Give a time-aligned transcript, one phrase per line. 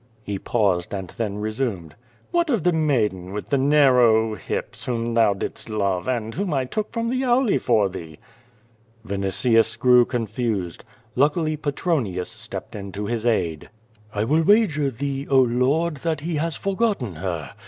[0.23, 1.93] He paused, and then resumed:
[2.31, 6.69] "What of the maiden with the narrow hips whom thou didst love and whom 1
[6.69, 8.17] took from the Auli for thee?"
[9.05, 10.83] Vinitius grew confused.
[11.15, 13.69] Luckily Petronius stepped in to his aid.
[14.11, 17.51] "I will wager thee, oh lord, that he has forgotten her.